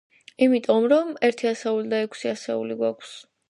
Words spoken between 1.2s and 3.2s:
ერთი ასეული და ექვსი ასეული გვაქვს.